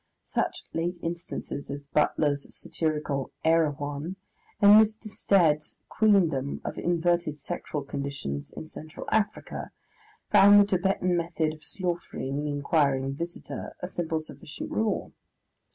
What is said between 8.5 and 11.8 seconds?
in Central Africa, found the Tibetan method of